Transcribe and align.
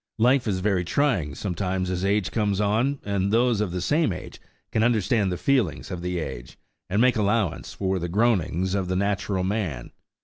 Life 0.17 0.47
is 0.47 0.61
very 0.61 0.83
trying 0.83 1.35
sometimes 1.35 1.91
as 1.91 2.03
age 2.03 2.31
comes 2.31 2.59
on, 2.59 2.97
and 3.05 3.31
those 3.31 3.61
of 3.61 3.71
the 3.71 3.81
same 3.81 4.11
age 4.11 4.41
can 4.71 4.81
understand 4.81 5.31
the 5.31 5.37
feelings 5.37 5.91
of 5.91 6.01
the 6.01 6.17
age, 6.17 6.57
and 6.89 6.99
make 6.99 7.17
allowance 7.17 7.73
for 7.75 7.99
the 7.99 8.09
groanings 8.09 8.73
of 8.73 8.87
the 8.87 8.95
natural 8.95 9.43
man. 9.43 9.91